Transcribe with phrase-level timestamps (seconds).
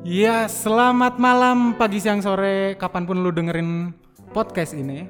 [0.00, 3.92] Ya, selamat malam, pagi, siang, sore, kapan pun lu dengerin
[4.32, 5.04] podcast ini.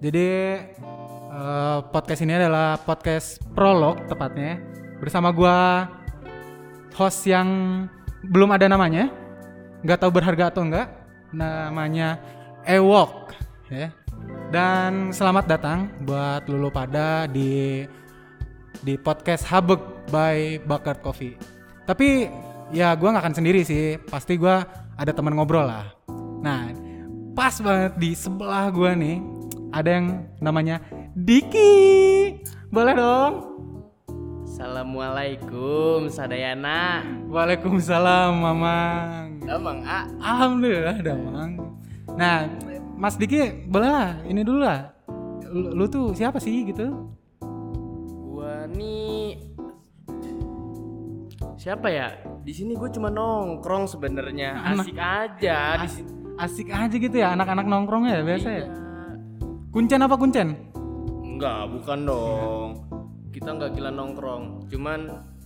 [0.00, 0.28] Jadi
[1.28, 4.56] eh, podcast ini adalah podcast prolog tepatnya
[4.96, 5.84] bersama gua
[6.96, 7.84] host yang
[8.32, 9.12] belum ada namanya,
[9.84, 10.88] nggak tahu berharga atau enggak,
[11.28, 12.16] namanya
[12.64, 13.36] Ewok,
[13.68, 13.92] ya.
[14.48, 17.84] Dan selamat datang buat lulu pada di
[18.80, 21.36] di podcast Habek by Bakar Coffee.
[21.84, 22.32] Tapi
[22.72, 24.64] ya gua nggak akan sendiri sih, pasti gua
[24.96, 25.92] ada teman ngobrol lah.
[26.40, 26.72] Nah,
[27.36, 29.20] pas banget di sebelah gua nih
[29.68, 30.80] ada yang namanya
[31.12, 32.40] Diki.
[32.72, 33.32] Boleh dong?
[34.48, 39.44] Assalamualaikum Sadayana Waalaikumsalam, Mamang.
[39.44, 41.76] Damang A Alhamdulillah, Damang.
[42.16, 42.48] Nah,
[42.96, 44.96] Mas Diki, boleh lah, ini dulu lah.
[45.52, 47.12] Lu, lu tuh siapa sih gitu?
[48.32, 49.51] Gua nih
[51.54, 52.08] Siapa ya?
[52.42, 57.36] Di sini gue cuma nongkrong sebenarnya Anak- Asik aja di sini Asik aja gitu ya,
[57.36, 58.56] anak-anak nongkrongnya ya biasa ya.
[58.58, 58.66] Iya.
[59.68, 60.48] Kuncen apa kuncen?
[61.22, 62.68] Enggak, bukan dong
[63.30, 65.00] Kita nggak gila nongkrong Cuman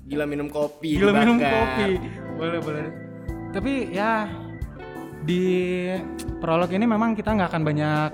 [0.04, 1.54] gila minum kopi Gila minum dibakar.
[1.54, 1.88] kopi.
[2.36, 2.86] Boleh, boleh.
[3.50, 4.28] Tapi ya
[5.22, 5.42] di
[6.38, 8.10] prolog ini memang kita nggak akan banyak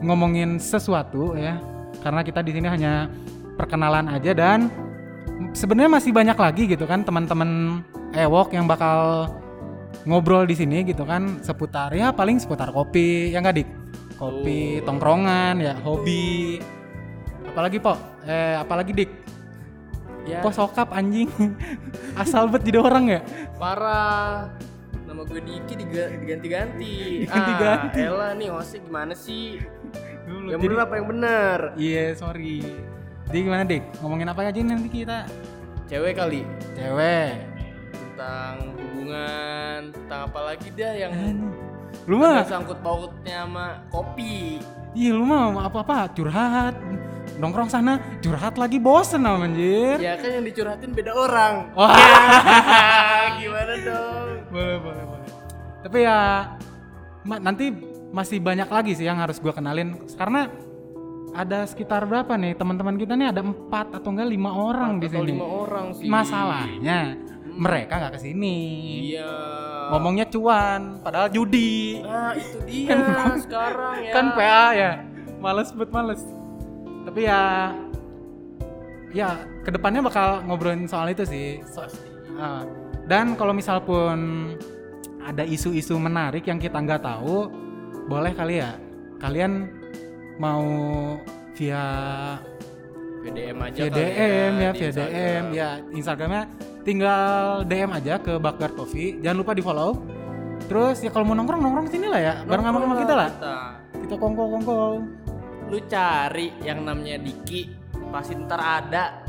[0.00, 1.60] ngomongin sesuatu ya.
[2.00, 3.06] Karena kita di sini hanya
[3.54, 4.70] perkenalan aja dan
[5.52, 9.28] sebenarnya masih banyak lagi gitu kan teman-teman Ewok yang bakal
[10.02, 13.68] ngobrol di sini gitu kan seputar ya paling seputar kopi ya nggak dik
[14.16, 14.84] kopi Oh.
[14.84, 16.58] tongkrongan ya hobi
[17.44, 17.94] apalagi po
[18.24, 19.12] eh apalagi dik
[20.28, 21.24] Ya Kok sokap anjing
[22.20, 23.20] asal bet jadi orang ya
[23.56, 24.52] parah
[25.08, 27.96] Nama gue Diki diga- diganti-ganti Diganti-ganti.
[27.96, 29.56] Ah, Ella nih hostnya gimana sih?
[30.28, 31.58] Dulu, Yang jadi- bener apa yang bener?
[31.80, 32.60] Iya, sorry.
[33.28, 33.84] Jadi gimana, Dik?
[34.00, 35.28] Ngomongin apa aja nanti kita?
[35.88, 36.44] Cewek kali
[36.76, 37.44] Cewek.
[37.92, 41.12] tentang hubungan tentang apa lagi dah yang
[42.04, 44.60] Lu ada mah, sangkut pautnya sama kopi
[44.92, 46.76] iya lu mah apa-apa curhat.
[47.38, 49.96] Nongkrong sana, curhat lagi bosen sama anjir.
[49.96, 51.92] ya kan yang dicurhatin beda orang Wah.
[53.40, 55.28] gimana dong boleh, boleh, boleh.
[55.84, 56.18] Tapi ya
[57.22, 57.70] ma- nanti
[58.10, 60.48] masih banyak lagi sih yang harus gua kenalin karena
[61.34, 62.56] ada sekitar berapa nih?
[62.56, 65.34] Teman-teman kita nih ada empat atau enggak lima orang di sini.
[65.36, 66.06] lima orang sih.
[66.08, 66.98] Masalahnya
[67.58, 68.56] mereka nggak ke sini.
[69.14, 69.30] iya.
[69.88, 72.00] Ngomongnya cuan padahal judi.
[72.04, 72.98] Nah itu dia
[73.44, 74.12] sekarang ya.
[74.12, 74.92] kan PA ya.
[75.40, 76.22] Males bet males.
[77.08, 77.72] Tapi ya
[79.08, 81.64] ya ke depannya bakal ngobrolin soal itu sih.
[81.64, 81.88] So-
[82.36, 82.62] ah.
[83.08, 84.52] dan kalau misal pun
[85.24, 87.48] ada isu-isu menarik yang kita nggak tahu
[88.06, 88.76] boleh kali ya.
[89.18, 89.77] Kalian
[90.38, 90.64] mau
[91.58, 91.84] via
[93.26, 95.70] VDM aja via DM ya, di via DM ya.
[95.92, 96.42] Instagramnya
[96.86, 99.18] tinggal DM aja ke Bakar Coffee.
[99.20, 99.98] Jangan lupa di follow
[100.68, 102.34] terus ya kalau mau nongkrong nongkrong sini lah ya.
[102.46, 103.28] Bareng sama sama kita lah.
[103.34, 103.56] kita.
[104.06, 104.76] kita kongko kongko
[105.68, 107.68] lu cari yang namanya Diki
[108.08, 109.26] pasti ntar ada.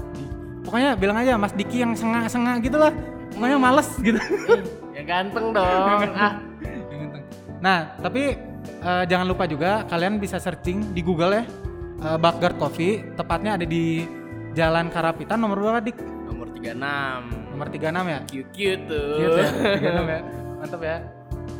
[0.64, 2.94] Pokoknya bilang aja Mas Diki yang sengah sengah gitu lah.
[3.34, 4.22] Pokoknya males gitu.
[4.94, 5.66] Yang ganteng dong.
[6.20, 6.36] Ah.
[6.62, 7.24] Yang ganteng.
[7.60, 8.49] nah tapi
[8.80, 11.44] eh, jangan lupa juga kalian bisa searching di Google ya
[12.00, 14.04] eh, Bakar Coffee tepatnya ada di
[14.52, 16.76] Jalan Karapitan nomor berapa dik nomor 36
[17.50, 19.50] nomor 36 ya cute cute tuh Cute ya,
[20.04, 20.22] 36 ya.
[20.60, 20.98] Mantap ya.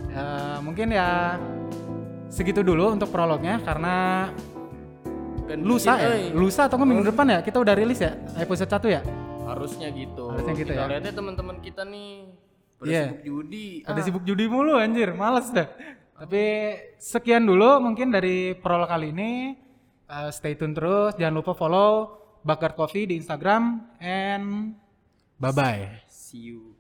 [0.10, 0.26] Ya,
[0.60, 1.38] mungkin ya
[2.28, 4.28] segitu dulu untuk prolognya karena
[5.46, 6.14] Kan lusa ya.
[6.14, 9.02] euy, Lusa atau minggu depan ya kita udah rilis ya episode 1 ya.
[9.46, 10.86] harusnya gitu Harusnya gitu kita ya.
[10.88, 12.30] lihatnya teman-teman kita nih
[12.76, 13.04] pada Iya.
[13.08, 15.66] sibuk judi Ada Ah, sibuk judi mulu anjir, males dah.
[16.20, 16.44] Tapi
[17.00, 19.56] sekian dulu mungkin dari prolog kali ini.
[20.10, 24.74] Uh, stay tune terus, jangan lupa follow Bakar Coffee di Instagram and
[25.38, 26.02] bye bye.
[26.10, 26.79] see you